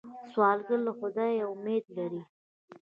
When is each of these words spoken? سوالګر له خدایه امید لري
سوالګر 0.31 0.79
له 0.87 0.91
خدایه 0.99 1.45
امید 1.53 1.85
لري 1.97 2.21